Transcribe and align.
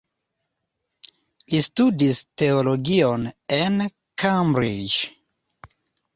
Li 1.53 1.59
studis 1.65 2.21
teologion 2.43 3.29
en 3.59 3.79
Cambridge. 4.25 5.71